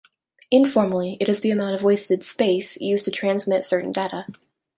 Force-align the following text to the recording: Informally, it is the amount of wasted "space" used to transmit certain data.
Informally, 0.49 1.15
it 1.19 1.29
is 1.29 1.41
the 1.41 1.51
amount 1.51 1.75
of 1.75 1.83
wasted 1.83 2.23
"space" 2.23 2.75
used 2.81 3.05
to 3.05 3.11
transmit 3.11 3.63
certain 3.63 3.91
data. 3.91 4.25